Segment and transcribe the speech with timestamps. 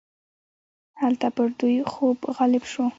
[1.01, 2.85] هلته پر دوی خوب غالب شو.